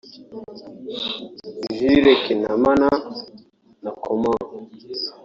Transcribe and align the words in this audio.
Joel 1.75 2.05
Kinnaman 2.23 2.81
na 3.83 3.91
Common 4.01 4.39